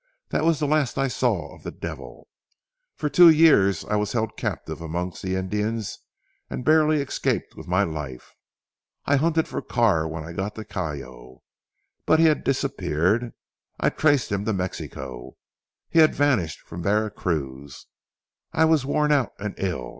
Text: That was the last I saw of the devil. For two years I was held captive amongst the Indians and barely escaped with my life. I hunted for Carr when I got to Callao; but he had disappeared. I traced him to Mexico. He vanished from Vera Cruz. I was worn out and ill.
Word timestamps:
That 0.29 0.43
was 0.45 0.57
the 0.57 0.65
last 0.65 0.97
I 0.97 1.07
saw 1.07 1.53
of 1.53 1.61
the 1.61 1.69
devil. 1.69 2.27
For 2.95 3.07
two 3.07 3.29
years 3.29 3.85
I 3.85 3.97
was 3.97 4.13
held 4.13 4.35
captive 4.35 4.81
amongst 4.81 5.21
the 5.21 5.35
Indians 5.35 5.99
and 6.49 6.65
barely 6.65 7.01
escaped 7.03 7.55
with 7.55 7.67
my 7.67 7.83
life. 7.83 8.33
I 9.05 9.17
hunted 9.17 9.47
for 9.47 9.61
Carr 9.61 10.07
when 10.07 10.23
I 10.23 10.33
got 10.33 10.55
to 10.55 10.65
Callao; 10.65 11.41
but 12.07 12.17
he 12.17 12.25
had 12.25 12.43
disappeared. 12.43 13.33
I 13.79 13.91
traced 13.91 14.31
him 14.31 14.43
to 14.45 14.53
Mexico. 14.53 15.35
He 15.91 16.03
vanished 16.07 16.61
from 16.61 16.81
Vera 16.81 17.11
Cruz. 17.11 17.85
I 18.53 18.65
was 18.65 18.83
worn 18.87 19.11
out 19.11 19.33
and 19.37 19.53
ill. 19.59 19.89